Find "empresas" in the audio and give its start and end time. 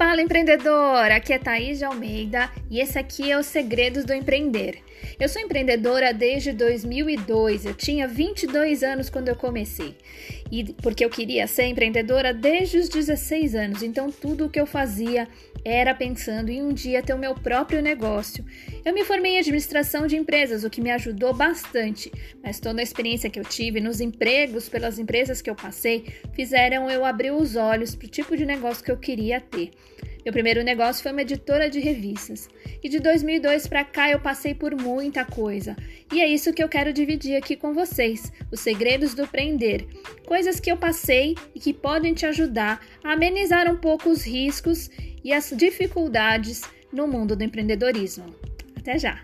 20.16-20.64, 24.98-25.42